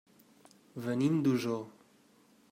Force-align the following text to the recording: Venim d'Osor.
Venim 0.85 1.19
d'Osor. 1.27 1.61